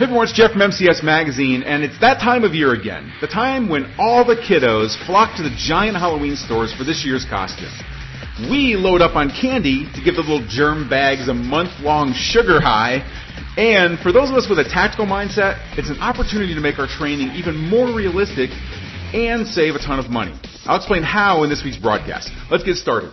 Hey 0.00 0.04
everyone, 0.04 0.28
it's 0.28 0.32
Jeff 0.32 0.52
from 0.52 0.62
MCS 0.62 1.04
Magazine, 1.04 1.62
and 1.62 1.84
it's 1.84 2.00
that 2.00 2.20
time 2.20 2.42
of 2.42 2.54
year 2.54 2.72
again. 2.72 3.12
The 3.20 3.26
time 3.26 3.68
when 3.68 3.84
all 3.98 4.24
the 4.24 4.34
kiddos 4.34 4.96
flock 5.04 5.36
to 5.36 5.42
the 5.42 5.54
giant 5.54 5.94
Halloween 5.94 6.36
stores 6.36 6.72
for 6.72 6.84
this 6.84 7.04
year's 7.04 7.26
costume. 7.28 7.68
We 8.48 8.80
load 8.80 9.02
up 9.02 9.14
on 9.14 9.28
candy 9.28 9.92
to 9.92 10.00
give 10.00 10.14
the 10.14 10.22
little 10.24 10.40
germ 10.48 10.88
bags 10.88 11.28
a 11.28 11.34
month 11.34 11.80
long 11.80 12.14
sugar 12.14 12.62
high, 12.62 13.04
and 13.58 13.98
for 13.98 14.10
those 14.10 14.30
of 14.30 14.36
us 14.36 14.48
with 14.48 14.58
a 14.58 14.64
tactical 14.64 15.04
mindset, 15.04 15.60
it's 15.76 15.90
an 15.90 16.00
opportunity 16.00 16.54
to 16.54 16.60
make 16.60 16.78
our 16.78 16.88
training 16.88 17.36
even 17.36 17.54
more 17.68 17.92
realistic 17.94 18.48
and 19.12 19.46
save 19.46 19.74
a 19.74 19.78
ton 19.78 19.98
of 19.98 20.08
money. 20.08 20.32
I'll 20.64 20.78
explain 20.78 21.02
how 21.02 21.42
in 21.44 21.50
this 21.50 21.62
week's 21.62 21.76
broadcast. 21.76 22.30
Let's 22.50 22.64
get 22.64 22.76
started. 22.76 23.12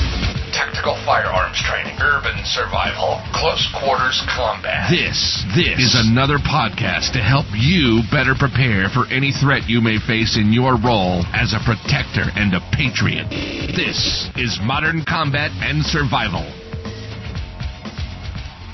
Tactical 0.71 1.03
firearms 1.03 1.59
training, 1.67 1.99
urban 1.99 2.39
survival, 2.45 3.19
close 3.35 3.59
quarters 3.75 4.23
combat. 4.31 4.87
This, 4.87 5.43
this 5.51 5.75
is 5.83 5.99
another 6.07 6.39
podcast 6.39 7.11
to 7.11 7.19
help 7.19 7.43
you 7.51 7.99
better 8.07 8.31
prepare 8.39 8.87
for 8.87 9.03
any 9.11 9.35
threat 9.35 9.67
you 9.67 9.81
may 9.81 9.99
face 9.99 10.39
in 10.39 10.53
your 10.55 10.79
role 10.79 11.27
as 11.35 11.51
a 11.51 11.59
protector 11.67 12.23
and 12.39 12.55
a 12.55 12.63
patriot. 12.71 13.27
This 13.75 14.31
is 14.39 14.63
Modern 14.63 15.03
Combat 15.03 15.51
and 15.59 15.83
Survival. 15.83 16.47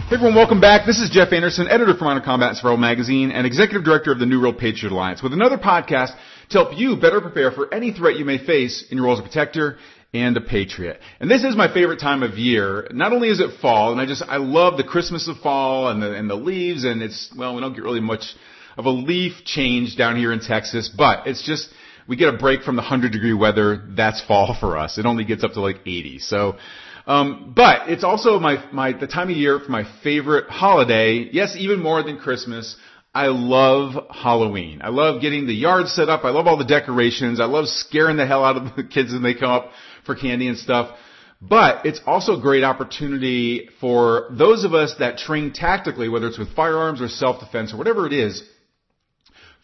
Hey 0.06 0.22
everyone, 0.22 0.36
welcome 0.36 0.62
back. 0.62 0.86
This 0.86 1.02
is 1.02 1.10
Jeff 1.10 1.34
Anderson, 1.34 1.68
editor 1.68 1.98
for 1.98 2.06
Modern 2.06 2.22
Combat 2.22 2.50
and 2.50 2.58
Survival 2.58 2.78
Magazine 2.78 3.32
and 3.32 3.48
executive 3.48 3.84
director 3.84 4.12
of 4.12 4.20
the 4.20 4.28
New 4.28 4.40
World 4.40 4.60
Patriot 4.60 4.94
Alliance 4.94 5.24
with 5.24 5.34
another 5.34 5.58
podcast 5.58 6.14
to 6.50 6.62
help 6.62 6.78
you 6.78 6.96
better 6.96 7.22
prepare 7.22 7.52
for 7.52 7.74
any 7.74 7.92
threat 7.92 8.18
you 8.18 8.24
may 8.24 8.38
face 8.38 8.86
in 8.92 8.98
your 8.98 9.08
role 9.08 9.16
as 9.16 9.20
a 9.20 9.24
protector 9.24 9.80
and 10.14 10.38
a 10.38 10.42
patriot. 10.42 11.00
And 11.20 11.30
this 11.30 11.44
is 11.44 11.56
my 11.56 11.72
favorite 11.72 12.00
time 12.00 12.24
of 12.24 12.38
year. 12.38 12.88
Not 12.92 13.14
only 13.14 13.30
is 13.30 13.40
it 13.40 13.60
fall, 13.62 13.92
and 13.92 14.00
I 14.00 14.06
just, 14.06 14.24
I 14.28 14.38
love 14.38 14.78
the 14.78 14.84
Christmas 14.84 15.28
of 15.28 15.38
fall 15.38 15.90
and 15.90 16.02
the, 16.02 16.14
and 16.14 16.30
the 16.30 16.36
leaves, 16.36 16.86
and 16.86 17.02
it's, 17.02 17.34
well, 17.38 17.56
we 17.56 17.62
don't 17.62 17.74
get 17.74 17.84
really 17.84 18.00
much 18.00 18.36
of 18.78 18.86
a 18.86 18.90
leaf 18.90 19.44
change 19.44 19.98
down 19.98 20.16
here 20.16 20.32
in 20.32 20.40
Texas, 20.40 20.90
but 20.96 21.28
it's 21.28 21.46
just, 21.46 21.70
we 22.08 22.16
get 22.16 22.34
a 22.34 22.38
break 22.38 22.62
from 22.62 22.76
the 22.76 22.82
100 22.82 23.12
degree 23.12 23.34
weather. 23.34 23.84
That's 23.90 24.24
fall 24.26 24.56
for 24.60 24.78
us. 24.78 24.98
It 24.98 25.06
only 25.06 25.26
gets 25.26 25.44
up 25.44 25.54
to 25.54 25.62
like 25.62 25.82
80. 25.86 26.20
So, 26.20 26.58
um, 27.06 27.54
but 27.56 27.90
it's 27.90 28.04
also 28.04 28.40
my, 28.40 28.64
my, 28.72 28.94
the 28.94 29.08
time 29.08 29.30
of 29.30 29.36
year 29.36 29.60
for 29.60 29.72
my 29.72 29.84
favorite 30.04 30.50
holiday. 30.50 31.30
Yes, 31.32 31.56
even 31.58 31.82
more 31.82 32.04
than 32.04 32.18
Christmas. 32.18 32.78
I 33.18 33.30
love 33.30 34.06
Halloween. 34.12 34.82
I 34.84 34.90
love 34.90 35.22
getting 35.22 35.48
the 35.48 35.54
yard 35.54 35.88
set 35.88 36.08
up. 36.08 36.24
I 36.24 36.30
love 36.30 36.46
all 36.46 36.56
the 36.56 36.64
decorations. 36.64 37.40
I 37.40 37.46
love 37.46 37.68
scaring 37.68 38.16
the 38.16 38.28
hell 38.28 38.46
out 38.46 38.58
of 38.58 38.76
the 38.76 38.84
kids 38.94 39.12
when 39.12 39.24
they 39.24 39.34
come 39.34 39.50
up 39.50 39.72
for 40.06 40.14
candy 40.14 40.48
and 40.48 40.56
stuff. 40.56 40.96
But 41.42 41.88
it's 41.88 42.00
also 42.06 42.38
a 42.38 42.42
great 42.42 42.64
opportunity 42.64 43.70
for 43.82 44.28
those 44.30 44.64
of 44.66 44.76
us 44.76 44.94
that 45.00 45.18
train 45.18 45.52
tactically, 45.52 46.10
whether 46.10 46.28
it's 46.28 46.38
with 46.38 46.56
firearms 46.56 47.02
or 47.02 47.08
self-defense 47.08 47.74
or 47.74 47.78
whatever 47.78 48.06
it 48.06 48.14
is, 48.14 48.44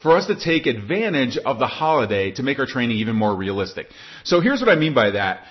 for 0.01 0.17
us 0.17 0.25
to 0.25 0.35
take 0.35 0.65
advantage 0.65 1.37
of 1.37 1.59
the 1.59 1.67
holiday 1.67 2.31
to 2.31 2.41
make 2.41 2.57
our 2.57 2.65
training 2.65 2.97
even 2.97 3.15
more 3.15 3.35
realistic. 3.35 3.85
So 4.23 4.41
here's 4.41 4.61
what 4.61 4.69
I 4.69 4.77
mean 4.77 4.95
by 4.95 5.11
that. 5.11 5.43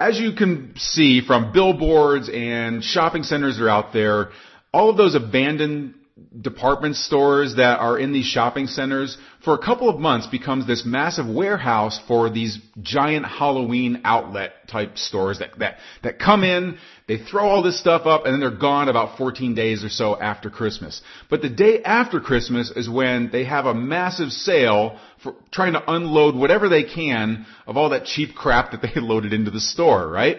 As 0.00 0.18
you 0.18 0.32
can 0.32 0.72
see 0.76 1.20
from 1.20 1.52
billboards 1.52 2.30
and 2.32 2.82
shopping 2.82 3.22
centers 3.22 3.58
that 3.58 3.64
are 3.64 3.68
out 3.68 3.92
there, 3.92 4.30
all 4.72 4.88
of 4.88 4.96
those 4.96 5.14
abandoned 5.14 5.96
department 6.40 6.96
stores 6.96 7.56
that 7.56 7.80
are 7.80 7.98
in 7.98 8.12
these 8.12 8.24
shopping 8.24 8.66
centers 8.66 9.16
for 9.44 9.54
a 9.54 9.58
couple 9.58 9.88
of 9.88 9.98
months 9.98 10.26
becomes 10.26 10.66
this 10.66 10.84
massive 10.84 11.26
warehouse 11.26 12.00
for 12.06 12.30
these 12.30 12.58
giant 12.82 13.26
Halloween 13.26 14.02
outlet 14.04 14.68
type 14.68 14.98
stores 14.98 15.38
that, 15.38 15.58
that, 15.58 15.78
that 16.02 16.18
come 16.18 16.44
in, 16.44 16.78
they 17.08 17.18
throw 17.18 17.48
all 17.48 17.62
this 17.62 17.80
stuff 17.80 18.06
up 18.06 18.24
and 18.24 18.34
then 18.34 18.40
they're 18.40 18.58
gone 18.58 18.88
about 18.88 19.18
14 19.18 19.54
days 19.54 19.82
or 19.82 19.88
so 19.88 20.18
after 20.20 20.50
Christmas. 20.50 21.02
But 21.28 21.42
the 21.42 21.48
day 21.48 21.82
after 21.82 22.20
Christmas 22.20 22.70
is 22.70 22.88
when 22.88 23.30
they 23.32 23.44
have 23.44 23.66
a 23.66 23.74
massive 23.74 24.30
sale 24.30 24.98
for 25.22 25.34
trying 25.50 25.72
to 25.72 25.90
unload 25.90 26.34
whatever 26.36 26.68
they 26.68 26.84
can 26.84 27.46
of 27.66 27.76
all 27.76 27.90
that 27.90 28.04
cheap 28.04 28.34
crap 28.34 28.72
that 28.72 28.82
they 28.82 28.92
loaded 29.00 29.32
into 29.32 29.50
the 29.50 29.60
store, 29.60 30.08
right? 30.08 30.38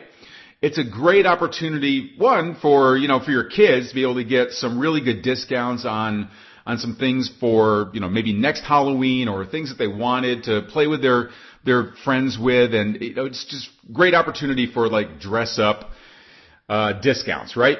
It's 0.62 0.78
a 0.78 0.84
great 0.84 1.26
opportunity, 1.26 2.14
one, 2.18 2.56
for, 2.62 2.96
you 2.96 3.08
know, 3.08 3.20
for 3.20 3.32
your 3.32 3.46
kids 3.46 3.90
to 3.90 3.96
be 3.96 4.04
able 4.04 4.16
to 4.16 4.24
get 4.24 4.52
some 4.52 4.78
really 4.78 5.02
good 5.02 5.24
discounts 5.24 5.86
on, 5.86 6.30
on 6.68 6.78
some 6.78 6.96
things 6.96 7.32
for, 7.40 7.90
you 7.94 8.00
know, 8.00 8.08
maybe 8.08 8.32
next 8.32 8.62
Halloween 8.62 9.28
or 9.28 9.44
things 9.46 9.70
that 9.70 9.78
they 9.80 9.88
wanted 9.88 10.44
to 10.44 10.62
play 10.70 10.86
with 10.86 11.02
their, 11.02 11.30
their 11.66 11.94
friends 12.04 12.38
with. 12.40 12.76
And, 12.76 13.02
you 13.02 13.16
know, 13.16 13.26
it's 13.26 13.44
just 13.50 13.70
great 13.92 14.14
opportunity 14.14 14.72
for 14.72 14.88
like 14.88 15.20
dress 15.20 15.58
up, 15.58 15.90
uh, 16.70 16.94
discounts, 17.02 17.58
right? 17.58 17.80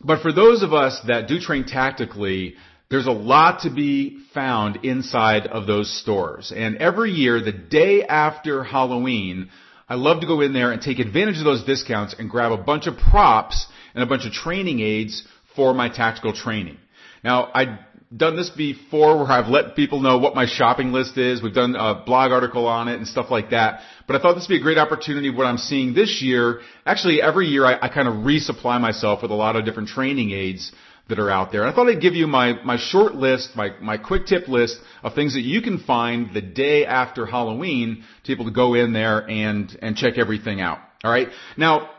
But 0.00 0.22
for 0.22 0.32
those 0.32 0.62
of 0.62 0.72
us 0.72 0.98
that 1.08 1.28
do 1.28 1.38
train 1.38 1.66
tactically, 1.66 2.54
there's 2.90 3.06
a 3.06 3.12
lot 3.12 3.60
to 3.60 3.70
be 3.70 4.18
found 4.32 4.82
inside 4.82 5.46
of 5.46 5.66
those 5.66 5.94
stores. 6.00 6.54
And 6.56 6.76
every 6.76 7.10
year, 7.10 7.42
the 7.42 7.52
day 7.52 8.02
after 8.02 8.64
Halloween, 8.64 9.50
I 9.88 9.94
love 9.94 10.20
to 10.20 10.26
go 10.26 10.40
in 10.40 10.52
there 10.52 10.70
and 10.70 10.82
take 10.82 10.98
advantage 10.98 11.38
of 11.38 11.44
those 11.44 11.64
discounts 11.64 12.14
and 12.18 12.28
grab 12.28 12.52
a 12.52 12.58
bunch 12.58 12.86
of 12.86 12.96
props 12.96 13.66
and 13.94 14.02
a 14.02 14.06
bunch 14.06 14.26
of 14.26 14.32
training 14.32 14.80
aids 14.80 15.26
for 15.56 15.72
my 15.72 15.88
tactical 15.88 16.32
training. 16.32 16.76
Now, 17.24 17.50
I've 17.54 17.78
done 18.14 18.36
this 18.36 18.50
before 18.50 19.18
where 19.18 19.26
I've 19.26 19.48
let 19.48 19.76
people 19.76 20.00
know 20.00 20.18
what 20.18 20.34
my 20.34 20.46
shopping 20.46 20.92
list 20.92 21.18
is. 21.18 21.42
We've 21.42 21.54
done 21.54 21.74
a 21.74 22.02
blog 22.06 22.32
article 22.32 22.66
on 22.66 22.88
it 22.88 22.96
and 22.96 23.06
stuff 23.06 23.30
like 23.30 23.50
that. 23.50 23.80
But 24.06 24.16
I 24.16 24.22
thought 24.22 24.34
this 24.34 24.44
would 24.48 24.54
be 24.54 24.60
a 24.60 24.62
great 24.62 24.78
opportunity. 24.78 25.30
What 25.30 25.46
I'm 25.46 25.58
seeing 25.58 25.94
this 25.94 26.22
year, 26.22 26.60
actually 26.86 27.20
every 27.20 27.46
year 27.46 27.66
I, 27.66 27.78
I 27.82 27.88
kind 27.88 28.08
of 28.08 28.14
resupply 28.14 28.80
myself 28.80 29.22
with 29.22 29.30
a 29.30 29.34
lot 29.34 29.56
of 29.56 29.64
different 29.64 29.88
training 29.88 30.30
aids 30.30 30.72
that 31.08 31.18
are 31.18 31.30
out 31.30 31.52
there. 31.52 31.66
I 31.66 31.74
thought 31.74 31.88
I'd 31.88 32.00
give 32.00 32.14
you 32.14 32.26
my, 32.26 32.62
my 32.64 32.76
short 32.76 33.14
list, 33.14 33.50
my, 33.56 33.70
my 33.80 33.96
quick 33.96 34.26
tip 34.26 34.46
list 34.46 34.78
of 35.02 35.14
things 35.14 35.34
that 35.34 35.40
you 35.42 35.62
can 35.62 35.78
find 35.78 36.34
the 36.34 36.42
day 36.42 36.84
after 36.84 37.24
Halloween 37.24 38.04
to 38.24 38.26
be 38.26 38.32
able 38.34 38.44
to 38.44 38.54
go 38.54 38.74
in 38.74 38.92
there 38.92 39.28
and, 39.28 39.76
and 39.80 39.96
check 39.96 40.18
everything 40.18 40.60
out. 40.60 40.78
Alright? 41.04 41.28
Now, 41.56 41.90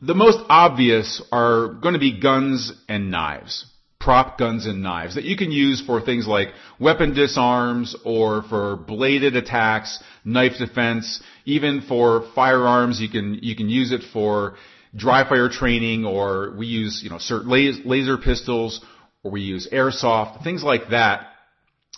the 0.00 0.14
most 0.14 0.38
obvious 0.48 1.22
are 1.32 1.68
going 1.68 1.94
to 1.94 2.00
be 2.00 2.20
guns 2.20 2.72
and 2.88 3.10
knives. 3.10 3.66
Prop 3.98 4.38
guns 4.38 4.66
and 4.66 4.82
knives 4.82 5.16
that 5.16 5.24
you 5.24 5.36
can 5.36 5.50
use 5.50 5.82
for 5.84 6.00
things 6.00 6.28
like 6.28 6.48
weapon 6.78 7.14
disarms 7.14 7.96
or 8.04 8.42
for 8.42 8.76
bladed 8.76 9.34
attacks, 9.34 10.00
knife 10.24 10.58
defense, 10.58 11.20
even 11.44 11.80
for 11.80 12.30
firearms. 12.34 13.00
You 13.00 13.08
can, 13.08 13.40
you 13.42 13.56
can 13.56 13.68
use 13.68 13.90
it 13.90 14.02
for 14.12 14.56
dry 14.96 15.28
fire 15.28 15.48
training 15.48 16.04
or 16.04 16.54
we 16.56 16.66
use, 16.66 17.02
you 17.04 17.10
know, 17.10 17.18
certain 17.18 17.50
laser 17.50 18.18
pistols 18.18 18.80
or 19.22 19.30
we 19.30 19.42
use 19.42 19.68
airsoft, 19.70 20.42
things 20.42 20.62
like 20.62 20.88
that. 20.90 21.28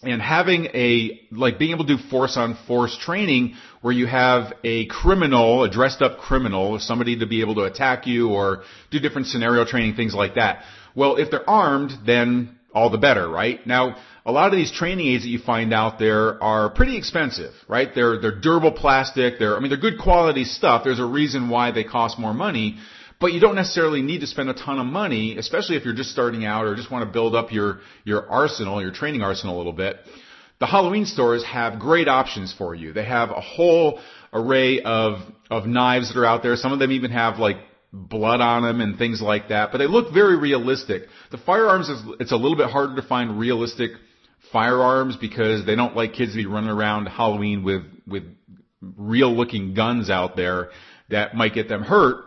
And 0.03 0.23
having 0.23 0.67
a, 0.67 1.21
like 1.33 1.59
being 1.59 1.73
able 1.73 1.85
to 1.87 1.97
do 1.97 2.03
force 2.09 2.37
on 2.37 2.57
force 2.67 2.97
training 2.97 3.55
where 3.81 3.93
you 3.93 4.07
have 4.07 4.53
a 4.63 4.87
criminal, 4.87 5.65
a 5.65 5.71
dressed 5.71 6.03
up 6.03 6.19
criminal, 6.19 6.79
somebody 6.79 7.19
to 7.19 7.27
be 7.27 7.41
able 7.41 7.57
to 7.57 7.63
attack 7.63 8.07
you 8.07 8.31
or 8.31 8.63
do 8.91 9.01
different 9.01 9.27
scenario 9.27 9.65
training, 9.65 9.95
things 9.95 10.15
like 10.15 10.35
that. 10.37 10.63
Well, 10.95 11.17
if 11.17 11.31
they're 11.31 11.49
armed, 11.49 11.93
then 12.07 12.58
all 12.73 12.91
the 12.91 12.99
better, 12.99 13.29
right? 13.29 13.65
Now, 13.67 13.97
a 14.27 14.33
lot 14.33 14.53
of 14.53 14.59
these 14.59 14.71
training 14.71 15.07
aids 15.07 15.25
that 15.25 15.31
you 15.31 15.39
find 15.39 15.73
out 15.73 15.99
there 15.99 16.43
are 16.43 16.69
pretty 16.71 16.99
expensive, 16.99 17.53
right? 17.67 17.89
They're, 17.95 18.21
they're 18.21 18.39
durable 18.39 18.73
plastic. 18.73 19.39
They're, 19.39 19.57
I 19.57 19.61
mean, 19.61 19.71
they're 19.71 19.79
good 19.79 19.99
quality 19.99 20.45
stuff. 20.45 20.85
There's 20.85 21.01
a 21.01 21.07
reason 21.07 21.49
why 21.49 21.71
they 21.73 21.85
cost 21.85 22.19
more 22.19 22.35
money, 22.35 22.79
but 23.21 23.33
you 23.33 23.41
don't 23.41 23.55
necessarily 23.55 24.03
need 24.03 24.21
to 24.21 24.27
spend 24.27 24.51
a 24.51 24.55
ton 24.55 24.79
of 24.79 24.87
money, 24.87 25.39
especially 25.39 25.77
if 25.77 25.85
you're 25.85 25.95
just 25.95 26.11
starting 26.11 26.45
out 26.45 26.67
or 26.67 26.75
just 26.77 26.91
want 26.91 27.07
to 27.07 27.11
build 27.11 27.35
up 27.35 27.53
your, 27.53 27.81
your 28.05 28.29
arsenal, 28.29 28.83
your 28.83 28.93
training 28.93 29.23
arsenal 29.23 29.57
a 29.57 29.59
little 29.59 29.73
bit. 29.73 29.97
The 30.61 30.67
Halloween 30.67 31.07
stores 31.07 31.45
have 31.45 31.79
great 31.79 32.09
options 32.09 32.53
for 32.53 32.75
you. 32.75 32.93
They 32.93 33.05
have 33.05 33.31
a 33.31 33.41
whole 33.41 34.01
array 34.33 34.83
of, 34.83 35.21
of 35.51 35.67
knives 35.67 36.13
that 36.13 36.21
are 36.21 36.27
out 36.27 36.43
there. 36.43 36.55
Some 36.57 36.73
of 36.73 36.81
them 36.81 36.93
even 36.93 37.13
have 37.13 37.39
like 37.39 37.57
blood 37.93 38.41
on 38.41 38.63
them 38.63 38.81
and 38.81 38.99
things 38.99 39.21
like 39.21 39.49
that, 39.49 39.73
but 39.73 39.79
they 39.79 39.87
look 39.87 40.13
very 40.13 40.37
realistic. 40.37 41.05
The 41.31 41.39
firearms 41.39 41.89
is, 41.89 42.03
it's 42.21 42.33
a 42.33 42.37
little 42.37 42.57
bit 42.57 42.71
harder 42.71 42.97
to 42.97 43.07
find 43.07 43.39
realistic 43.39 43.93
firearms 44.53 45.17
because 45.17 45.65
they 45.65 45.75
don't 45.75 45.97
like 45.97 46.13
kids 46.13 46.33
to 46.33 46.37
be 46.37 46.47
running 46.47 46.71
around 46.71 47.07
Halloween 47.07 47.65
with, 47.65 47.83
with 48.07 48.25
real 48.81 49.35
looking 49.35 49.75
guns 49.75 50.11
out 50.11 50.37
there 50.37 50.71
that 51.11 51.35
might 51.35 51.55
get 51.55 51.69
them 51.69 51.83
hurt. 51.83 52.25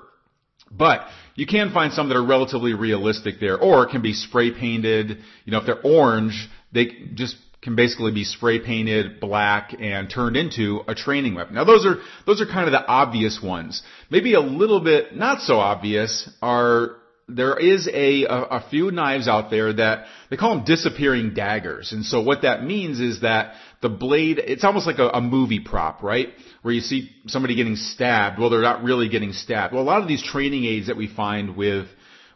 But 0.71 1.01
you 1.35 1.45
can 1.45 1.73
find 1.73 1.93
some 1.93 2.09
that 2.09 2.15
are 2.15 2.25
relatively 2.25 2.73
realistic 2.73 3.35
there 3.39 3.59
or 3.59 3.85
can 3.89 4.01
be 4.01 4.13
spray 4.13 4.51
painted. 4.51 5.19
You 5.45 5.51
know, 5.51 5.59
if 5.59 5.65
they're 5.65 5.81
orange, 5.81 6.49
they 6.71 6.87
just 7.13 7.35
can 7.61 7.75
basically 7.75 8.11
be 8.11 8.23
spray 8.23 8.59
painted 8.59 9.19
black 9.19 9.75
and 9.79 10.09
turned 10.09 10.35
into 10.35 10.81
a 10.87 10.95
training 10.95 11.35
weapon. 11.35 11.55
Now 11.55 11.63
those 11.63 11.85
are, 11.85 11.97
those 12.25 12.41
are 12.41 12.45
kind 12.45 12.65
of 12.65 12.71
the 12.71 12.85
obvious 12.85 13.39
ones. 13.41 13.83
Maybe 14.09 14.33
a 14.33 14.39
little 14.39 14.79
bit 14.79 15.15
not 15.15 15.41
so 15.41 15.57
obvious 15.57 16.29
are 16.41 16.97
there 17.27 17.57
is 17.57 17.87
a, 17.87 18.23
a, 18.25 18.41
a, 18.43 18.65
few 18.69 18.91
knives 18.91 19.27
out 19.27 19.49
there 19.49 19.71
that 19.73 20.05
they 20.29 20.37
call 20.37 20.55
them 20.55 20.65
disappearing 20.65 21.33
daggers. 21.33 21.91
And 21.93 22.05
so 22.05 22.21
what 22.21 22.41
that 22.41 22.63
means 22.63 22.99
is 22.99 23.21
that 23.21 23.55
the 23.81 23.89
blade, 23.89 24.39
it's 24.39 24.63
almost 24.63 24.85
like 24.85 24.99
a, 24.99 25.07
a 25.09 25.21
movie 25.21 25.59
prop, 25.59 26.03
right? 26.03 26.29
Where 26.61 26.73
you 26.73 26.81
see 26.81 27.09
somebody 27.27 27.55
getting 27.55 27.75
stabbed. 27.75 28.39
Well, 28.39 28.49
they're 28.49 28.61
not 28.61 28.83
really 28.83 29.07
getting 29.07 29.33
stabbed. 29.33 29.73
Well, 29.73 29.83
a 29.83 29.85
lot 29.85 30.01
of 30.01 30.07
these 30.07 30.23
training 30.23 30.65
aids 30.65 30.87
that 30.87 30.97
we 30.97 31.07
find 31.07 31.55
with 31.55 31.87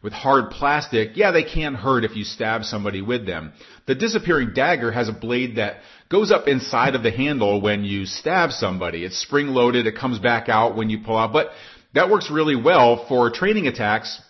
with 0.06 0.13
hard 0.13 0.52
plastic, 0.52 1.18
yeah, 1.18 1.31
they 1.31 1.42
can 1.44 1.74
hurt 1.74 2.06
if 2.06 2.16
you 2.16 2.24
stab 2.24 2.63
somebody 2.63 3.02
with 3.02 3.25
them. 3.25 3.52
The 3.88 3.96
disappearing 3.96 4.52
dagger 4.54 4.92
has 4.92 5.10
a 5.10 5.12
blade 5.12 5.56
that 5.56 5.78
goes 6.10 6.31
up 6.31 6.48
inside 6.48 6.94
of 6.94 7.02
the 7.02 7.10
handle 7.10 7.60
when 7.60 7.84
you 7.84 8.06
stab 8.06 8.52
somebody. 8.52 9.04
It's 9.04 9.19
spring 9.19 9.48
loaded. 9.48 9.88
It 9.88 9.98
comes 9.98 10.19
back 10.19 10.48
out 10.48 10.78
when 10.78 10.92
you 10.92 11.00
pull 11.00 11.18
out, 11.18 11.34
but 11.34 11.50
that 11.96 12.12
works 12.12 12.30
really 12.30 12.56
well 12.56 13.07
for 13.07 13.31
training 13.31 13.66
attacks 13.66 14.22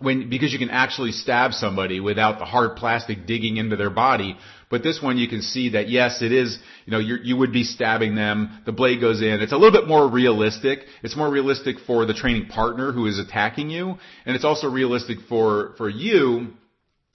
when 0.00 0.28
because 0.28 0.52
you 0.52 0.58
can 0.58 0.70
actually 0.70 1.12
stab 1.12 1.52
somebody 1.52 2.00
without 2.00 2.38
the 2.38 2.44
hard 2.44 2.76
plastic 2.76 3.26
digging 3.26 3.56
into 3.58 3.76
their 3.76 3.90
body. 3.90 4.36
But 4.70 4.82
this 4.82 5.00
one 5.02 5.18
you 5.18 5.28
can 5.28 5.42
see 5.42 5.70
that 5.70 5.88
yes, 5.88 6.22
it 6.22 6.32
is. 6.32 6.58
You 6.86 6.92
know, 6.92 6.98
you 6.98 7.36
would 7.36 7.52
be 7.52 7.64
stabbing 7.64 8.14
them. 8.14 8.62
The 8.66 8.72
blade 8.72 9.00
goes 9.00 9.20
in. 9.20 9.40
It's 9.40 9.52
a 9.52 9.56
little 9.56 9.78
bit 9.78 9.88
more 9.88 10.08
realistic. 10.08 10.80
It's 11.02 11.16
more 11.16 11.30
realistic 11.30 11.76
for 11.86 12.06
the 12.06 12.14
training 12.14 12.46
partner 12.46 12.92
who 12.92 13.06
is 13.06 13.18
attacking 13.18 13.70
you, 13.70 13.96
and 14.24 14.34
it's 14.34 14.44
also 14.44 14.68
realistic 14.68 15.18
for 15.28 15.74
for 15.76 15.88
you 15.88 16.48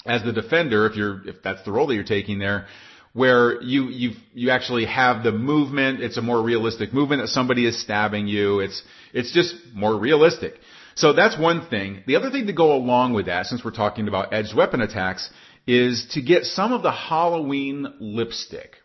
as 0.06 0.24
the 0.24 0.32
defender 0.32 0.86
if 0.86 0.96
you're 0.96 1.28
if 1.28 1.42
that's 1.44 1.64
the 1.64 1.72
role 1.72 1.88
that 1.88 1.96
you're 1.96 2.04
taking 2.04 2.40
there 2.40 2.68
where 3.16 3.62
you 3.62 3.86
you 3.86 4.12
you 4.34 4.50
actually 4.50 4.86
have 4.86 5.24
the 5.24 5.32
movement. 5.32 6.02
It's 6.02 6.18
a 6.18 6.22
more 6.22 6.44
realistic 6.44 6.94
movement 6.94 7.22
that 7.22 7.30
somebody 7.30 7.66
is 7.66 7.82
stabbing 7.82 8.28
you. 8.28 8.60
It's 8.60 8.84
it's 9.14 9.32
just 9.32 9.56
more 9.74 9.98
realistic. 9.98 10.56
So 10.96 11.12
that's 11.14 11.38
one 11.38 11.68
thing. 11.68 12.04
The 12.08 12.16
other 12.16 12.32
thing 12.32 12.48
to 12.48 12.54
go 12.54 12.74
along 12.74 13.14
with 13.14 13.26
that, 13.26 13.46
since 13.46 13.64
we're 13.64 13.72
talking 13.72 14.08
about 14.08 14.34
edged 14.34 14.56
weapon 14.56 14.82
attacks, 14.82 15.30
is 15.68 16.08
to 16.12 16.22
get 16.22 16.46
some 16.46 16.72
of 16.72 16.84
the 16.84 16.92
Halloween 16.92 17.86
lipstick. 18.00 18.76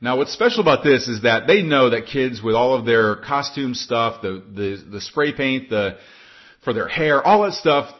Now 0.00 0.16
what's 0.16 0.32
special 0.32 0.60
about 0.60 0.82
this 0.82 1.06
is 1.08 1.22
that 1.22 1.46
they 1.46 1.62
know 1.62 1.90
that 1.90 2.06
kids 2.06 2.40
with 2.42 2.54
all 2.54 2.74
of 2.74 2.86
their 2.86 3.16
costume 3.16 3.74
stuff, 3.74 4.22
the, 4.22 4.42
the, 4.54 4.84
the 4.90 5.00
spray 5.02 5.34
paint, 5.34 5.68
the, 5.68 5.98
for 6.64 6.72
their 6.72 6.88
hair, 6.88 7.22
all 7.22 7.42
that 7.42 7.52
stuff, 7.52 7.94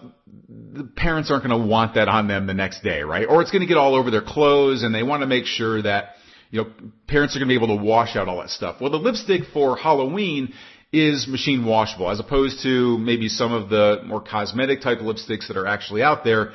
the 0.49 0.85
parents 0.85 1.31
aren't 1.31 1.45
going 1.45 1.61
to 1.61 1.67
want 1.67 1.95
that 1.97 2.09
on 2.09 2.29
them 2.29 2.47
the 2.47 2.55
next 2.55 2.83
day, 2.83 3.03
right? 3.03 3.27
Or 3.29 3.43
it's 3.43 3.51
going 3.51 3.61
to 3.61 3.67
get 3.69 3.77
all 3.77 3.95
over 3.95 4.11
their 4.11 4.23
clothes 4.23 4.83
and 4.83 4.95
they 4.95 5.03
want 5.03 5.21
to 5.21 5.27
make 5.27 5.45
sure 5.45 5.83
that, 5.83 6.15
you 6.51 6.62
know, 6.62 6.71
parents 7.07 7.37
are 7.37 7.39
going 7.39 7.49
to 7.49 7.59
be 7.59 7.62
able 7.62 7.77
to 7.77 7.83
wash 7.83 8.17
out 8.17 8.29
all 8.29 8.39
that 8.39 8.51
stuff. 8.51 8.81
Well, 8.81 8.91
the 8.91 8.97
lipstick 8.97 9.43
for 9.53 9.77
Halloween 9.77 10.55
is 10.93 11.29
machine 11.29 11.65
washable 11.65 12.11
as 12.11 12.19
opposed 12.19 12.63
to 12.63 12.99
maybe 12.99 13.29
some 13.29 13.53
of 13.53 13.69
the 13.69 14.01
more 14.05 14.21
cosmetic 14.21 14.81
type 14.81 14.99
lipsticks 14.99 15.49
that 15.49 15.57
are 15.57 15.67
actually 15.67 16.03
out 16.03 16.25
there. 16.25 16.53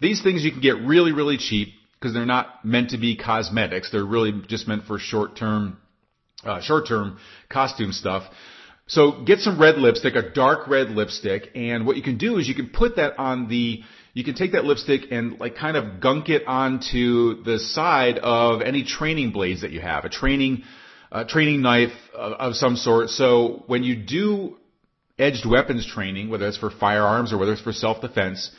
These 0.00 0.22
things 0.22 0.44
you 0.44 0.52
can 0.52 0.60
get 0.60 0.80
really, 0.82 1.12
really 1.12 1.36
cheap 1.36 1.68
because 1.98 2.14
they're 2.14 2.26
not 2.26 2.64
meant 2.64 2.90
to 2.90 2.98
be 2.98 3.16
cosmetics. 3.16 3.90
They're 3.90 4.04
really 4.04 4.32
just 4.48 4.68
meant 4.68 4.84
for 4.84 4.98
short 4.98 5.36
term, 5.36 5.78
uh, 6.44 6.60
short 6.60 6.86
term 6.86 7.18
costume 7.48 7.92
stuff. 7.92 8.24
So 8.86 9.22
get 9.24 9.38
some 9.38 9.60
red 9.60 9.78
lipstick, 9.78 10.16
a 10.16 10.30
dark 10.30 10.68
red 10.68 10.90
lipstick, 10.90 11.50
and 11.54 11.86
what 11.86 11.96
you 11.96 12.02
can 12.02 12.18
do 12.18 12.38
is 12.38 12.48
you 12.48 12.54
can 12.54 12.68
put 12.68 12.96
that 12.96 13.18
on 13.18 13.48
the, 13.48 13.82
you 14.12 14.24
can 14.24 14.34
take 14.34 14.52
that 14.52 14.64
lipstick 14.64 15.02
and 15.10 15.38
like 15.38 15.56
kind 15.56 15.76
of 15.76 16.00
gunk 16.00 16.28
it 16.28 16.46
onto 16.46 17.42
the 17.44 17.58
side 17.58 18.18
of 18.18 18.60
any 18.60 18.82
training 18.84 19.30
blades 19.30 19.62
that 19.62 19.70
you 19.70 19.80
have, 19.80 20.04
a 20.04 20.08
training 20.08 20.64
a 21.12 21.24
training 21.26 21.60
knife 21.60 21.92
of, 22.14 22.32
of 22.32 22.54
some 22.54 22.76
sort. 22.76 23.10
So 23.10 23.62
when 23.66 23.84
you 23.84 23.94
do 23.96 24.56
edged 25.18 25.46
weapons 25.46 25.86
training, 25.86 26.30
whether 26.30 26.48
it's 26.48 26.56
for 26.56 26.70
firearms 26.70 27.32
or 27.32 27.38
whether 27.38 27.52
it's 27.52 27.60
for 27.60 27.72
self-defense, 27.72 28.50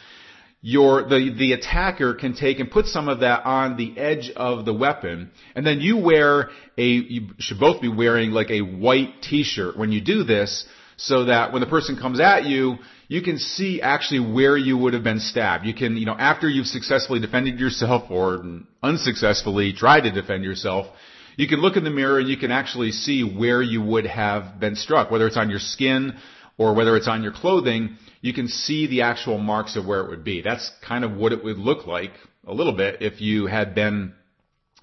your 0.61 1.03
the 1.09 1.35
the 1.37 1.51
attacker 1.51 2.13
can 2.13 2.35
take 2.35 2.59
and 2.59 2.71
put 2.71 2.85
some 2.85 3.09
of 3.09 3.19
that 3.19 3.43
on 3.43 3.75
the 3.75 3.97
edge 3.99 4.31
of 4.33 4.63
the 4.63 4.73
weapon, 4.73 5.31
and 5.55 5.67
then 5.67 5.81
you 5.81 5.97
wear 5.97 6.51
a 6.77 6.85
you 6.85 7.27
should 7.39 7.59
both 7.59 7.81
be 7.81 7.89
wearing 7.89 8.31
like 8.31 8.49
a 8.49 8.61
white 8.61 9.21
T-shirt 9.23 9.77
when 9.77 9.91
you 9.91 9.99
do 9.99 10.23
this, 10.23 10.65
so 10.95 11.25
that 11.25 11.51
when 11.51 11.59
the 11.59 11.67
person 11.67 11.97
comes 11.97 12.21
at 12.21 12.45
you, 12.45 12.77
you 13.09 13.21
can 13.21 13.39
see 13.39 13.81
actually 13.81 14.31
where 14.31 14.55
you 14.55 14.77
would 14.77 14.93
have 14.93 15.03
been 15.03 15.19
stabbed. 15.19 15.65
You 15.65 15.73
can 15.73 15.97
you 15.97 16.05
know 16.05 16.15
after 16.17 16.47
you've 16.47 16.67
successfully 16.67 17.19
defended 17.19 17.59
yourself 17.59 18.09
or 18.09 18.41
unsuccessfully 18.81 19.73
tried 19.73 20.01
to 20.01 20.11
defend 20.11 20.45
yourself, 20.45 20.87
you 21.35 21.47
can 21.47 21.59
look 21.59 21.77
in 21.77 21.83
the 21.83 21.89
mirror 21.89 22.19
and 22.19 22.27
you 22.27 22.37
can 22.37 22.51
actually 22.51 22.91
see 22.91 23.23
where 23.23 23.61
you 23.61 23.81
would 23.81 24.05
have 24.05 24.59
been 24.59 24.75
struck, 24.75 25.11
whether 25.11 25.27
it's 25.27 25.37
on 25.37 25.49
your 25.49 25.59
skin 25.59 26.15
or 26.57 26.73
whether 26.73 26.95
it's 26.95 27.07
on 27.07 27.23
your 27.23 27.31
clothing, 27.31 27.97
you 28.21 28.33
can 28.33 28.47
see 28.47 28.87
the 28.87 29.01
actual 29.01 29.37
marks 29.37 29.75
of 29.75 29.85
where 29.85 30.01
it 30.01 30.09
would 30.09 30.23
be. 30.23 30.41
That's 30.41 30.71
kind 30.87 31.03
of 31.03 31.13
what 31.13 31.31
it 31.31 31.43
would 31.43 31.57
look 31.57 31.87
like 31.87 32.11
a 32.45 32.53
little 32.53 32.73
bit 32.75 33.01
if 33.01 33.21
you 33.21 33.47
had 33.47 33.73
been 33.75 34.13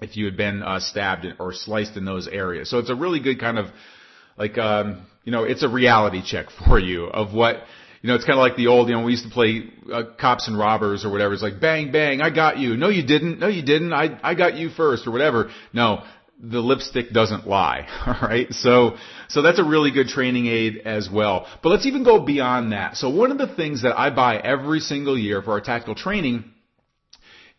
if 0.01 0.17
you 0.17 0.25
had 0.25 0.35
been 0.35 0.63
uh, 0.63 0.79
stabbed 0.79 1.27
or 1.39 1.53
sliced 1.53 1.95
in 1.95 2.05
those 2.05 2.27
areas. 2.27 2.69
So 2.69 2.79
it's 2.79 2.89
a 2.89 2.95
really 2.95 3.19
good 3.19 3.39
kind 3.39 3.59
of 3.59 3.67
like 4.37 4.57
um, 4.57 5.05
you 5.23 5.31
know 5.31 5.43
it's 5.43 5.63
a 5.63 5.69
reality 5.69 6.21
check 6.25 6.47
for 6.67 6.79
you 6.79 7.05
of 7.05 7.33
what 7.33 7.63
you 8.01 8.07
know, 8.07 8.15
it's 8.15 8.25
kind 8.25 8.39
of 8.39 8.41
like 8.41 8.55
the 8.55 8.65
old, 8.65 8.89
you 8.89 8.95
know, 8.95 9.03
we 9.03 9.11
used 9.11 9.25
to 9.25 9.29
play 9.29 9.69
uh, 9.93 10.03
cops 10.19 10.47
and 10.47 10.57
robbers 10.57 11.05
or 11.05 11.11
whatever. 11.11 11.35
It's 11.35 11.43
like 11.43 11.59
bang, 11.59 11.91
bang, 11.91 12.19
I 12.19 12.31
got 12.31 12.57
you. 12.57 12.75
No, 12.75 12.89
you 12.89 13.05
didn't. 13.05 13.39
No, 13.39 13.47
you 13.47 13.61
didn't. 13.61 13.93
I, 13.93 14.19
I 14.23 14.33
got 14.33 14.55
you 14.55 14.69
first 14.69 15.05
or 15.05 15.11
whatever. 15.11 15.51
No, 15.71 16.03
the 16.41 16.59
lipstick 16.59 17.11
doesn't 17.11 17.47
lie. 17.47 17.87
Alright? 18.07 18.51
So, 18.53 18.97
so 19.29 19.41
that's 19.41 19.59
a 19.59 19.63
really 19.63 19.91
good 19.91 20.07
training 20.07 20.47
aid 20.47 20.79
as 20.85 21.09
well. 21.11 21.47
But 21.61 21.69
let's 21.69 21.85
even 21.85 22.03
go 22.03 22.19
beyond 22.19 22.71
that. 22.71 22.97
So 22.97 23.09
one 23.09 23.31
of 23.31 23.37
the 23.37 23.53
things 23.55 23.83
that 23.83 23.97
I 23.97 24.09
buy 24.09 24.37
every 24.37 24.79
single 24.79 25.17
year 25.17 25.41
for 25.41 25.51
our 25.51 25.61
tactical 25.61 25.95
training 25.95 26.45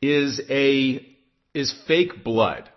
is 0.01 0.41
a, 0.51 1.07
is 1.55 1.75
fake 1.87 2.25
blood. 2.25 2.69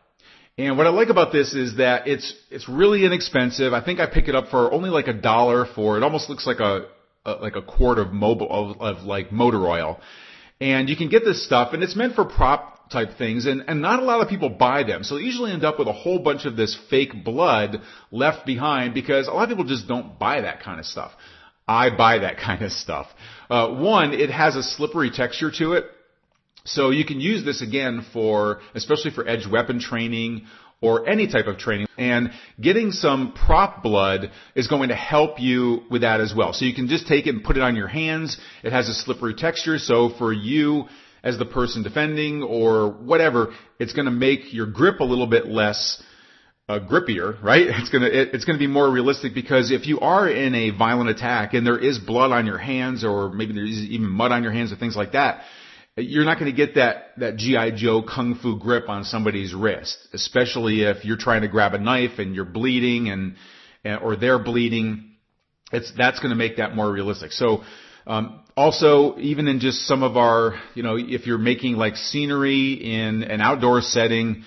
And 0.57 0.77
what 0.77 0.87
I 0.87 0.91
like 0.91 1.09
about 1.09 1.33
this 1.33 1.53
is 1.53 1.77
that 1.77 2.07
it's, 2.07 2.33
it's 2.49 2.69
really 2.69 3.03
inexpensive. 3.03 3.73
I 3.73 3.83
think 3.83 3.99
I 3.99 4.05
pick 4.05 4.27
it 4.27 4.35
up 4.35 4.49
for 4.49 4.71
only 4.71 4.89
like 4.89 5.07
a 5.07 5.13
dollar 5.13 5.65
for, 5.65 5.97
it 5.97 6.03
almost 6.03 6.29
looks 6.29 6.47
like 6.47 6.59
a, 6.59 6.87
a 7.25 7.31
like 7.31 7.55
a 7.55 7.61
quart 7.61 7.97
of 7.97 8.13
mobile, 8.13 8.47
of, 8.49 8.79
of 8.79 9.03
like 9.03 9.31
motor 9.31 9.67
oil. 9.67 9.99
And 10.61 10.87
you 10.87 10.95
can 10.95 11.09
get 11.09 11.25
this 11.25 11.43
stuff 11.45 11.73
and 11.73 11.83
it's 11.83 11.95
meant 11.95 12.15
for 12.15 12.23
prop 12.23 12.74
type 12.91 13.17
things 13.17 13.45
and, 13.45 13.63
and 13.67 13.81
not 13.81 13.99
a 13.99 14.05
lot 14.05 14.21
of 14.21 14.29
people 14.29 14.49
buy 14.49 14.83
them. 14.83 15.03
So 15.03 15.15
they 15.15 15.21
usually 15.21 15.51
end 15.51 15.63
up 15.63 15.79
with 15.79 15.87
a 15.87 15.93
whole 15.93 16.19
bunch 16.19 16.45
of 16.45 16.55
this 16.55 16.77
fake 16.89 17.23
blood 17.23 17.81
left 18.11 18.45
behind 18.45 18.93
because 18.93 19.27
a 19.27 19.31
lot 19.31 19.43
of 19.43 19.49
people 19.49 19.65
just 19.65 19.87
don't 19.87 20.17
buy 20.19 20.41
that 20.41 20.61
kind 20.61 20.79
of 20.79 20.85
stuff. 20.85 21.11
I 21.67 21.95
buy 21.95 22.19
that 22.19 22.37
kind 22.45 22.63
of 22.63 22.71
stuff. 22.71 23.07
Uh, 23.49 23.75
one, 23.75 24.13
it 24.13 24.29
has 24.29 24.55
a 24.55 24.63
slippery 24.63 25.11
texture 25.11 25.51
to 25.59 25.73
it. 25.73 25.85
So 26.67 26.89
you 26.89 27.05
can 27.05 27.21
use 27.21 27.45
this 27.45 27.61
again 27.61 28.05
for, 28.11 28.59
especially 28.73 29.11
for 29.11 29.27
edge 29.27 29.45
weapon 29.47 29.79
training 29.79 30.47
or 30.81 31.07
any 31.07 31.27
type 31.27 31.45
of 31.45 31.57
training. 31.57 31.87
And 31.97 32.31
getting 32.59 32.91
some 32.91 33.33
prop 33.33 33.83
blood 33.83 34.31
is 34.55 34.67
going 34.67 34.89
to 34.89 34.95
help 34.95 35.39
you 35.39 35.83
with 35.91 36.01
that 36.01 36.21
as 36.21 36.33
well. 36.35 36.53
So 36.53 36.65
you 36.65 36.73
can 36.73 36.87
just 36.87 37.07
take 37.07 37.27
it 37.27 37.35
and 37.35 37.43
put 37.43 37.55
it 37.55 37.61
on 37.61 37.75
your 37.75 37.87
hands. 37.87 38.37
It 38.63 38.71
has 38.71 38.89
a 38.89 38.93
slippery 38.93 39.35
texture. 39.35 39.77
So 39.77 40.09
for 40.17 40.33
you, 40.33 40.85
as 41.25 41.37
the 41.37 41.45
person 41.45 41.83
defending 41.83 42.43
or 42.43 42.89
whatever, 42.91 43.53
it's 43.79 43.93
going 43.93 44.05
to 44.05 44.11
make 44.11 44.53
your 44.53 44.67
grip 44.67 45.01
a 45.01 45.03
little 45.03 45.27
bit 45.27 45.47
less 45.47 46.01
uh, 46.69 46.79
grippier, 46.79 47.41
right? 47.43 47.67
It's 47.67 47.89
gonna 47.89 48.07
it, 48.07 48.29
it's 48.33 48.45
gonna 48.45 48.57
be 48.57 48.67
more 48.67 48.89
realistic 48.89 49.35
because 49.35 49.71
if 49.71 49.85
you 49.85 49.99
are 49.99 50.27
in 50.27 50.55
a 50.55 50.71
violent 50.71 51.09
attack 51.09 51.53
and 51.53 51.65
there 51.65 51.77
is 51.77 51.99
blood 51.99 52.31
on 52.31 52.45
your 52.45 52.57
hands 52.57 53.03
or 53.03 53.31
maybe 53.31 53.53
there's 53.53 53.69
even 53.69 54.09
mud 54.09 54.31
on 54.31 54.41
your 54.41 54.51
hands 54.51 54.71
or 54.71 54.75
things 54.75 54.95
like 54.95 55.11
that, 55.11 55.43
you're 55.95 56.25
not 56.25 56.39
going 56.39 56.51
to 56.51 56.55
get 56.55 56.75
that 56.75 57.17
that 57.17 57.37
GI 57.37 57.73
Joe 57.75 58.01
kung 58.01 58.35
fu 58.35 58.59
grip 58.59 58.89
on 58.89 59.03
somebody's 59.03 59.53
wrist, 59.53 59.95
especially 60.13 60.81
if 60.81 61.05
you're 61.05 61.17
trying 61.17 61.41
to 61.41 61.47
grab 61.47 61.73
a 61.73 61.79
knife 61.79 62.19
and 62.19 62.35
you're 62.35 62.45
bleeding 62.45 63.09
and, 63.09 63.35
and 63.83 64.01
or 64.01 64.15
they're 64.15 64.39
bleeding. 64.39 65.11
It's 65.71 65.91
that's 65.95 66.19
going 66.19 66.31
to 66.31 66.35
make 66.35 66.57
that 66.57 66.75
more 66.75 66.91
realistic. 66.91 67.31
So 67.31 67.63
um, 68.07 68.41
also, 68.57 69.17
even 69.17 69.47
in 69.47 69.59
just 69.59 69.85
some 69.85 70.01
of 70.01 70.15
our, 70.15 70.55
you 70.75 70.83
know, 70.83 70.95
if 70.97 71.27
you're 71.27 71.37
making 71.37 71.73
like 71.73 71.97
scenery 71.97 72.73
in 72.73 73.23
an 73.23 73.41
outdoor 73.41 73.81
setting, 73.81 74.43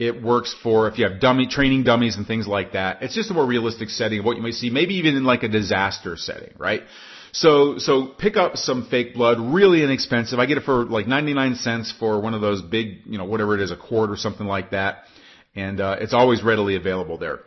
it 0.00 0.20
works 0.20 0.54
for 0.64 0.88
if 0.88 0.98
you 0.98 1.08
have 1.08 1.20
dummy 1.20 1.46
training 1.46 1.84
dummies 1.84 2.16
and 2.16 2.26
things 2.26 2.48
like 2.48 2.72
that. 2.72 3.02
It's 3.02 3.14
just 3.14 3.30
a 3.30 3.34
more 3.34 3.46
realistic 3.46 3.88
setting 3.90 4.18
of 4.18 4.24
what 4.24 4.36
you 4.36 4.42
might 4.42 4.54
see, 4.54 4.68
maybe 4.68 4.94
even 4.94 5.16
in 5.16 5.22
like 5.24 5.44
a 5.44 5.48
disaster 5.48 6.16
setting, 6.16 6.54
right? 6.58 6.82
So, 7.30 7.78
so 7.78 8.06
pick 8.06 8.36
up 8.36 8.56
some 8.56 8.88
fake 8.88 9.14
blood, 9.14 9.38
really 9.38 9.84
inexpensive. 9.84 10.40
I 10.40 10.46
get 10.46 10.58
it 10.58 10.64
for 10.64 10.84
like 10.84 11.06
99 11.06 11.54
cents 11.54 11.94
for 11.98 12.20
one 12.20 12.34
of 12.34 12.40
those 12.40 12.62
big, 12.62 13.06
you 13.06 13.16
know, 13.16 13.24
whatever 13.24 13.54
it 13.54 13.60
is, 13.60 13.70
a 13.70 13.76
quart 13.76 14.10
or 14.10 14.16
something 14.16 14.46
like 14.46 14.72
that. 14.72 15.04
And, 15.54 15.80
uh, 15.80 15.96
it's 16.00 16.14
always 16.14 16.42
readily 16.42 16.74
available 16.74 17.16
there. 17.16 17.40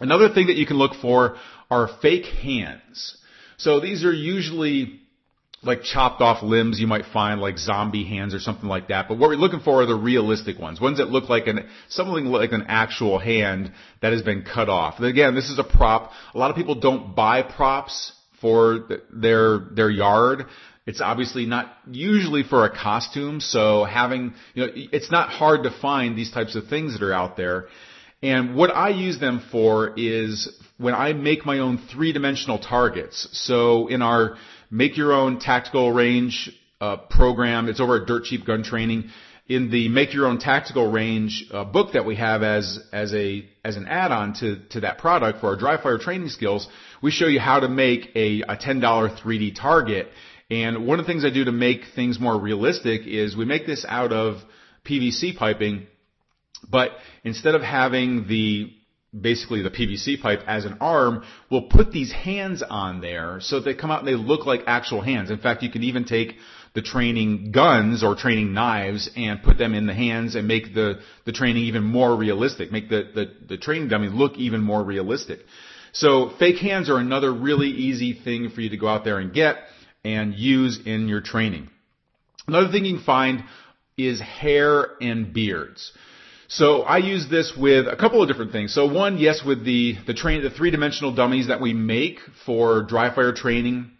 Another 0.00 0.28
thing 0.28 0.48
that 0.48 0.56
you 0.56 0.66
can 0.66 0.76
look 0.76 0.94
for 1.00 1.36
are 1.70 1.88
fake 2.02 2.26
hands. 2.26 3.16
So 3.58 3.80
these 3.80 4.04
are 4.04 4.12
usually 4.12 5.00
like 5.66 5.82
chopped 5.82 6.20
off 6.20 6.42
limbs 6.42 6.80
you 6.80 6.86
might 6.86 7.04
find 7.12 7.40
like 7.40 7.58
zombie 7.58 8.04
hands 8.04 8.34
or 8.34 8.38
something 8.38 8.68
like 8.68 8.88
that. 8.88 9.08
But 9.08 9.18
what 9.18 9.28
we're 9.28 9.36
looking 9.36 9.60
for 9.60 9.82
are 9.82 9.86
the 9.86 9.94
realistic 9.94 10.58
ones, 10.58 10.80
ones 10.80 10.98
that 10.98 11.10
look 11.10 11.28
like 11.28 11.46
an 11.46 11.68
something 11.88 12.26
like 12.26 12.52
an 12.52 12.64
actual 12.68 13.18
hand 13.18 13.72
that 14.02 14.12
has 14.12 14.22
been 14.22 14.42
cut 14.42 14.68
off. 14.68 14.98
And 14.98 15.06
again, 15.06 15.34
this 15.34 15.50
is 15.50 15.58
a 15.58 15.64
prop. 15.64 16.12
A 16.34 16.38
lot 16.38 16.50
of 16.50 16.56
people 16.56 16.74
don't 16.76 17.14
buy 17.14 17.42
props 17.42 18.12
for 18.40 18.88
their 19.12 19.58
their 19.58 19.90
yard. 19.90 20.46
It's 20.86 21.00
obviously 21.00 21.46
not 21.46 21.72
usually 21.90 22.44
for 22.44 22.64
a 22.64 22.70
costume, 22.70 23.40
so 23.40 23.84
having 23.84 24.34
you 24.54 24.66
know 24.66 24.72
it's 24.74 25.10
not 25.10 25.30
hard 25.30 25.64
to 25.64 25.70
find 25.70 26.16
these 26.16 26.30
types 26.30 26.54
of 26.54 26.68
things 26.68 26.92
that 26.92 27.04
are 27.04 27.12
out 27.12 27.36
there. 27.36 27.66
And 28.22 28.54
what 28.54 28.70
I 28.74 28.90
use 28.90 29.18
them 29.20 29.44
for 29.52 29.92
is 29.96 30.48
when 30.78 30.94
I 30.94 31.12
make 31.12 31.44
my 31.44 31.58
own 31.58 31.78
three-dimensional 31.92 32.58
targets. 32.58 33.28
So 33.32 33.88
in 33.88 34.02
our 34.02 34.36
make 34.70 34.96
your 34.96 35.12
own 35.12 35.38
tactical 35.38 35.92
range 35.92 36.50
uh, 36.80 36.96
program, 36.96 37.68
it's 37.68 37.80
over 37.80 38.00
at 38.00 38.06
Dirt 38.06 38.24
Cheap 38.24 38.44
Gun 38.44 38.62
Training. 38.62 39.10
In 39.48 39.70
the 39.70 39.88
make 39.88 40.12
your 40.12 40.26
own 40.26 40.38
tactical 40.38 40.90
range 40.90 41.44
uh, 41.52 41.62
book 41.64 41.92
that 41.92 42.04
we 42.04 42.16
have 42.16 42.42
as 42.42 42.80
as 42.92 43.14
a 43.14 43.48
as 43.64 43.76
an 43.76 43.86
add-on 43.86 44.34
to 44.40 44.56
to 44.70 44.80
that 44.80 44.98
product 44.98 45.40
for 45.40 45.46
our 45.48 45.56
dry 45.56 45.80
fire 45.80 45.98
training 45.98 46.30
skills, 46.30 46.68
we 47.00 47.12
show 47.12 47.26
you 47.26 47.38
how 47.38 47.60
to 47.60 47.68
make 47.68 48.10
a, 48.16 48.42
a 48.42 48.56
$10 48.56 48.80
3D 48.82 49.54
target. 49.54 50.08
And 50.50 50.86
one 50.86 50.98
of 50.98 51.06
the 51.06 51.12
things 51.12 51.24
I 51.24 51.30
do 51.30 51.44
to 51.44 51.52
make 51.52 51.82
things 51.94 52.18
more 52.18 52.38
realistic 52.40 53.06
is 53.06 53.36
we 53.36 53.44
make 53.44 53.66
this 53.66 53.84
out 53.88 54.12
of 54.12 54.36
PVC 54.84 55.36
piping, 55.36 55.86
but 56.68 56.90
instead 57.24 57.54
of 57.54 57.62
having 57.62 58.26
the 58.28 58.72
basically 59.20 59.62
the 59.62 59.70
PVC 59.70 60.20
pipe 60.20 60.40
as 60.46 60.64
an 60.64 60.78
arm, 60.80 61.24
we'll 61.50 61.68
put 61.68 61.92
these 61.92 62.12
hands 62.12 62.62
on 62.62 63.00
there 63.00 63.38
so 63.40 63.60
they 63.60 63.74
come 63.74 63.90
out 63.90 64.00
and 64.00 64.08
they 64.08 64.14
look 64.14 64.46
like 64.46 64.62
actual 64.66 65.00
hands. 65.00 65.30
In 65.30 65.38
fact, 65.38 65.62
you 65.62 65.70
can 65.70 65.82
even 65.82 66.04
take 66.04 66.36
the 66.74 66.82
training 66.82 67.52
guns 67.52 68.04
or 68.04 68.14
training 68.14 68.52
knives 68.52 69.10
and 69.16 69.42
put 69.42 69.56
them 69.56 69.74
in 69.74 69.86
the 69.86 69.94
hands 69.94 70.34
and 70.34 70.46
make 70.46 70.74
the, 70.74 71.00
the 71.24 71.32
training 71.32 71.64
even 71.64 71.82
more 71.82 72.14
realistic, 72.14 72.70
make 72.70 72.90
the, 72.90 73.10
the, 73.14 73.32
the 73.48 73.56
training 73.56 73.88
dummy 73.88 74.08
look 74.08 74.36
even 74.36 74.60
more 74.60 74.84
realistic. 74.84 75.40
So 75.92 76.32
fake 76.38 76.58
hands 76.58 76.90
are 76.90 76.98
another 76.98 77.32
really 77.32 77.68
easy 77.68 78.12
thing 78.12 78.50
for 78.50 78.60
you 78.60 78.70
to 78.70 78.76
go 78.76 78.88
out 78.88 79.04
there 79.04 79.18
and 79.18 79.32
get 79.32 79.56
and 80.04 80.34
use 80.34 80.78
in 80.84 81.08
your 81.08 81.22
training. 81.22 81.70
Another 82.46 82.70
thing 82.70 82.84
you 82.84 82.96
can 82.96 83.04
find 83.04 83.44
is 83.96 84.20
hair 84.20 84.86
and 85.00 85.32
beards. 85.32 85.92
So 86.48 86.82
I 86.82 86.98
use 86.98 87.28
this 87.28 87.52
with 87.56 87.88
a 87.88 87.96
couple 87.96 88.22
of 88.22 88.28
different 88.28 88.52
things. 88.52 88.72
So 88.72 88.86
one, 88.86 89.18
yes, 89.18 89.42
with 89.44 89.64
the 89.64 89.96
the 90.06 90.14
train 90.14 90.42
the 90.42 90.50
three 90.50 90.70
dimensional 90.70 91.12
dummies 91.14 91.48
that 91.48 91.60
we 91.60 91.72
make 91.72 92.20
for 92.44 92.82
dry 92.82 93.14
fire 93.14 93.32
training. 93.32 93.90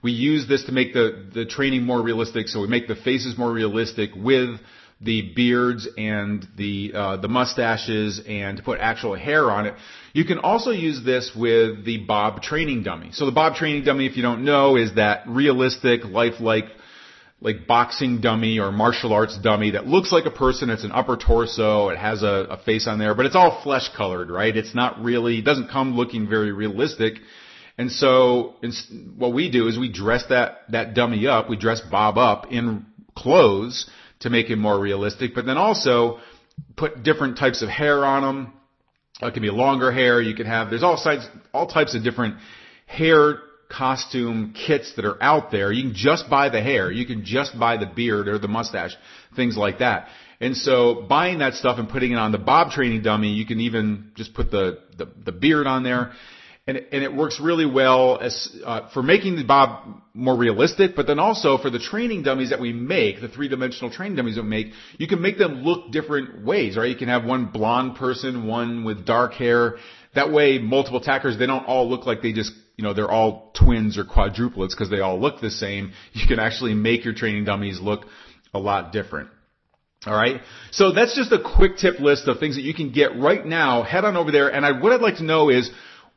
We 0.00 0.12
use 0.12 0.46
this 0.46 0.64
to 0.64 0.72
make 0.72 0.92
the 0.92 1.26
the 1.34 1.44
training 1.44 1.82
more 1.82 2.00
realistic. 2.00 2.48
So 2.48 2.60
we 2.60 2.68
make 2.68 2.86
the 2.86 2.94
faces 2.94 3.36
more 3.36 3.52
realistic 3.52 4.10
with 4.14 4.60
the 5.00 5.32
beards 5.34 5.88
and 5.96 6.46
the 6.56 6.92
uh, 6.94 7.16
the 7.16 7.28
mustaches 7.28 8.20
and 8.26 8.56
to 8.58 8.62
put 8.62 8.78
actual 8.78 9.16
hair 9.16 9.50
on 9.50 9.66
it. 9.66 9.74
You 10.12 10.24
can 10.24 10.38
also 10.38 10.70
use 10.70 11.04
this 11.04 11.32
with 11.34 11.84
the 11.84 11.98
Bob 11.98 12.42
training 12.42 12.84
dummy. 12.84 13.10
So 13.12 13.26
the 13.26 13.32
Bob 13.32 13.54
training 13.56 13.84
dummy, 13.84 14.06
if 14.06 14.16
you 14.16 14.22
don't 14.22 14.44
know, 14.44 14.76
is 14.76 14.94
that 14.94 15.24
realistic, 15.26 16.04
lifelike 16.04 16.66
like 17.40 17.66
boxing 17.66 18.20
dummy 18.20 18.58
or 18.58 18.72
martial 18.72 19.12
arts 19.12 19.38
dummy 19.38 19.70
that 19.72 19.86
looks 19.86 20.10
like 20.10 20.26
a 20.26 20.30
person. 20.30 20.70
It's 20.70 20.84
an 20.84 20.92
upper 20.92 21.16
torso. 21.16 21.88
It 21.88 21.98
has 21.98 22.22
a, 22.22 22.46
a 22.50 22.58
face 22.64 22.88
on 22.88 22.98
there, 22.98 23.14
but 23.14 23.26
it's 23.26 23.36
all 23.36 23.62
flesh 23.62 23.88
colored, 23.96 24.30
right? 24.30 24.56
It's 24.56 24.74
not 24.74 25.00
really, 25.00 25.38
it 25.38 25.44
doesn't 25.44 25.70
come 25.70 25.96
looking 25.96 26.28
very 26.28 26.52
realistic. 26.52 27.14
And 27.76 27.92
so 27.92 28.56
what 29.16 29.32
we 29.32 29.50
do 29.50 29.68
is 29.68 29.78
we 29.78 29.90
dress 29.90 30.24
that, 30.30 30.62
that 30.70 30.94
dummy 30.94 31.28
up. 31.28 31.48
We 31.48 31.56
dress 31.56 31.80
Bob 31.80 32.18
up 32.18 32.50
in 32.50 32.86
clothes 33.16 33.88
to 34.20 34.30
make 34.30 34.48
him 34.48 34.58
more 34.58 34.78
realistic, 34.80 35.32
but 35.32 35.46
then 35.46 35.56
also 35.56 36.18
put 36.76 37.04
different 37.04 37.38
types 37.38 37.62
of 37.62 37.68
hair 37.68 38.04
on 38.04 38.24
him. 38.24 38.52
It 39.22 39.32
can 39.32 39.42
be 39.42 39.50
longer 39.50 39.92
hair. 39.92 40.20
You 40.20 40.34
can 40.34 40.46
have, 40.46 40.70
there's 40.70 40.82
all 40.82 40.96
sides, 40.96 41.28
all 41.54 41.68
types 41.68 41.94
of 41.94 42.02
different 42.02 42.36
hair 42.86 43.38
costume 43.68 44.54
kits 44.54 44.94
that 44.96 45.04
are 45.04 45.22
out 45.22 45.50
there. 45.50 45.70
You 45.72 45.82
can 45.82 45.94
just 45.94 46.28
buy 46.30 46.48
the 46.48 46.62
hair. 46.62 46.90
You 46.90 47.06
can 47.06 47.24
just 47.24 47.58
buy 47.58 47.76
the 47.76 47.86
beard 47.86 48.28
or 48.28 48.38
the 48.38 48.48
mustache, 48.48 48.96
things 49.36 49.56
like 49.56 49.78
that. 49.80 50.08
And 50.40 50.56
so 50.56 51.06
buying 51.08 51.40
that 51.40 51.54
stuff 51.54 51.78
and 51.78 51.88
putting 51.88 52.12
it 52.12 52.16
on 52.16 52.32
the 52.32 52.38
Bob 52.38 52.70
training 52.70 53.02
dummy, 53.02 53.32
you 53.32 53.44
can 53.44 53.60
even 53.60 54.12
just 54.14 54.34
put 54.34 54.50
the, 54.50 54.78
the, 54.96 55.08
the 55.24 55.32
beard 55.32 55.66
on 55.66 55.82
there. 55.82 56.12
And 56.66 56.76
and 56.92 57.02
it 57.02 57.14
works 57.14 57.40
really 57.40 57.64
well 57.64 58.18
as, 58.18 58.54
uh, 58.64 58.90
for 58.90 59.02
making 59.02 59.36
the 59.36 59.44
Bob 59.44 60.02
more 60.12 60.36
realistic, 60.36 60.94
but 60.94 61.06
then 61.06 61.18
also 61.18 61.56
for 61.56 61.70
the 61.70 61.78
training 61.78 62.24
dummies 62.24 62.50
that 62.50 62.60
we 62.60 62.74
make, 62.74 63.22
the 63.22 63.28
three-dimensional 63.28 63.90
training 63.90 64.16
dummies 64.16 64.36
that 64.36 64.42
we 64.42 64.48
make, 64.48 64.66
you 64.98 65.08
can 65.08 65.22
make 65.22 65.38
them 65.38 65.62
look 65.62 65.92
different 65.92 66.44
ways, 66.44 66.76
right? 66.76 66.90
You 66.90 66.96
can 66.96 67.08
have 67.08 67.24
one 67.24 67.46
blonde 67.46 67.96
person, 67.96 68.46
one 68.46 68.84
with 68.84 69.06
dark 69.06 69.32
hair. 69.32 69.76
That 70.14 70.30
way, 70.30 70.58
multiple 70.58 71.00
tackers, 71.00 71.38
they 71.38 71.46
don't 71.46 71.64
all 71.64 71.88
look 71.88 72.04
like 72.04 72.20
they 72.20 72.34
just 72.34 72.52
you 72.78 72.84
know, 72.84 72.94
they're 72.94 73.10
all 73.10 73.50
twins 73.54 73.98
or 73.98 74.04
quadruplets 74.04 74.70
because 74.70 74.88
they 74.88 75.00
all 75.00 75.20
look 75.20 75.40
the 75.40 75.50
same. 75.50 75.92
You 76.12 76.28
can 76.28 76.38
actually 76.38 76.74
make 76.74 77.04
your 77.04 77.12
training 77.12 77.44
dummies 77.44 77.80
look 77.80 78.06
a 78.54 78.58
lot 78.58 78.92
different. 78.92 79.30
Alright? 80.06 80.40
So 80.70 80.92
that's 80.92 81.16
just 81.16 81.32
a 81.32 81.42
quick 81.42 81.76
tip 81.76 81.98
list 81.98 82.28
of 82.28 82.38
things 82.38 82.54
that 82.54 82.62
you 82.62 82.72
can 82.72 82.92
get 82.92 83.18
right 83.18 83.44
now. 83.44 83.82
Head 83.82 84.04
on 84.04 84.16
over 84.16 84.30
there 84.30 84.48
and 84.48 84.64
I, 84.64 84.80
what 84.80 84.92
I'd 84.92 85.00
like 85.00 85.16
to 85.16 85.24
know 85.24 85.50
is, 85.50 85.68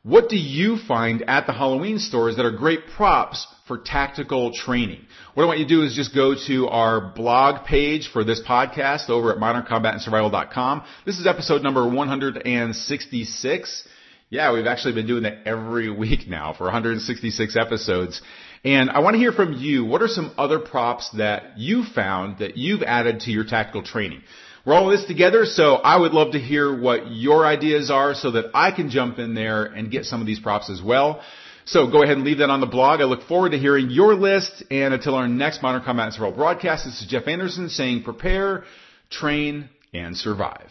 what 0.04 0.28
do 0.28 0.36
you 0.36 0.78
find 0.88 1.22
at 1.28 1.46
the 1.46 1.52
Halloween 1.52 1.98
stores 1.98 2.36
that 2.36 2.44
are 2.44 2.52
great 2.52 2.86
props 2.96 3.46
for 3.68 3.78
tactical 3.78 4.52
training? 4.52 5.00
What 5.34 5.44
I 5.44 5.46
want 5.46 5.60
you 5.60 5.64
to 5.64 5.68
do 5.68 5.82
is 5.82 5.94
just 5.94 6.14
go 6.14 6.34
to 6.48 6.68
our 6.68 7.12
blog 7.14 7.66
page 7.66 8.10
for 8.12 8.24
this 8.24 8.40
podcast 8.40 9.10
over 9.10 9.32
at 9.32 9.38
moderncombatandsurvival.com. 9.38 10.82
This 11.06 11.18
is 11.18 11.26
episode 11.26 11.62
number 11.62 11.88
166. 11.88 13.88
Yeah, 14.32 14.54
we've 14.54 14.66
actually 14.66 14.94
been 14.94 15.06
doing 15.06 15.24
that 15.24 15.46
every 15.46 15.90
week 15.94 16.26
now 16.26 16.54
for 16.54 16.64
166 16.64 17.54
episodes. 17.54 18.22
And 18.64 18.88
I 18.88 19.00
want 19.00 19.12
to 19.12 19.18
hear 19.18 19.32
from 19.32 19.52
you. 19.52 19.84
What 19.84 20.00
are 20.00 20.08
some 20.08 20.32
other 20.38 20.58
props 20.58 21.10
that 21.18 21.58
you 21.58 21.84
found 21.84 22.38
that 22.38 22.56
you've 22.56 22.82
added 22.82 23.20
to 23.20 23.30
your 23.30 23.44
tactical 23.44 23.82
training? 23.82 24.22
We're 24.64 24.72
all 24.72 24.90
in 24.90 24.96
this 24.96 25.06
together, 25.06 25.44
so 25.44 25.74
I 25.74 25.98
would 25.98 26.12
love 26.12 26.32
to 26.32 26.38
hear 26.38 26.74
what 26.74 27.10
your 27.10 27.44
ideas 27.44 27.90
are 27.90 28.14
so 28.14 28.30
that 28.30 28.46
I 28.54 28.70
can 28.70 28.88
jump 28.88 29.18
in 29.18 29.34
there 29.34 29.64
and 29.64 29.90
get 29.90 30.06
some 30.06 30.22
of 30.22 30.26
these 30.26 30.40
props 30.40 30.70
as 30.70 30.80
well. 30.80 31.20
So 31.66 31.90
go 31.90 32.02
ahead 32.02 32.16
and 32.16 32.24
leave 32.24 32.38
that 32.38 32.48
on 32.48 32.60
the 32.60 32.66
blog. 32.66 33.02
I 33.02 33.04
look 33.04 33.24
forward 33.24 33.50
to 33.50 33.58
hearing 33.58 33.90
your 33.90 34.14
list. 34.14 34.64
And 34.70 34.94
until 34.94 35.14
our 35.14 35.28
next 35.28 35.60
Modern 35.60 35.82
Combat 35.82 36.06
and 36.06 36.14
Survival 36.14 36.36
broadcast, 36.36 36.86
this 36.86 37.02
is 37.02 37.06
Jeff 37.06 37.28
Anderson 37.28 37.68
saying 37.68 38.02
prepare, 38.02 38.64
train, 39.10 39.68
and 39.92 40.16
survive. 40.16 40.70